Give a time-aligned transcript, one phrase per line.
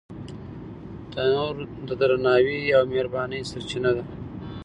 [1.11, 1.55] تنور
[1.87, 4.03] د درناوي او مهربانۍ سرچینه ده